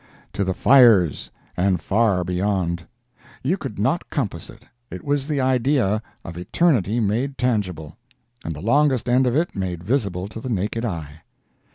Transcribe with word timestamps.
—to 0.33 0.43
the 0.43 0.55
fires 0.55 1.29
and 1.55 1.79
far 1.79 2.23
beyond! 2.23 2.87
You 3.43 3.55
could 3.55 3.77
not 3.77 4.09
compass 4.09 4.49
it—it 4.49 5.03
was 5.03 5.27
the 5.27 5.39
idea, 5.39 6.01
of 6.25 6.37
eternity 6.39 6.99
made 6.99 7.37
tangible—and 7.37 8.55
the 8.55 8.61
longest 8.61 9.07
end 9.07 9.27
of 9.27 9.35
it 9.35 9.55
made 9.55 9.83
visible 9.83 10.27
to 10.29 10.39
the 10.41 10.49
naked 10.49 10.83
eye! 10.85 11.21